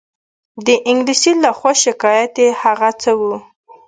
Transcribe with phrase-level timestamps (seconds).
[0.65, 3.35] د انګلیس له خوا شکایت یې هغه څه وو.